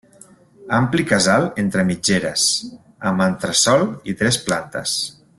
[0.77, 2.45] Ampli casal entre mitgeres,
[3.11, 3.85] amb entresòl
[4.15, 4.97] i tres plantes.